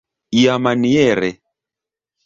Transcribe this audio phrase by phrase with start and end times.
[0.39, 1.29] iamaniere